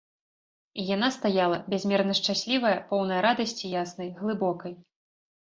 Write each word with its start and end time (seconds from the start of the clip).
І 0.83 0.85
яна 0.95 1.09
стаяла 1.17 1.59
бязмерна 1.73 2.15
шчаслівая, 2.21 2.73
поўная 2.89 3.21
радасці 3.27 3.73
яснай, 3.83 4.13
глыбокай. 4.25 4.73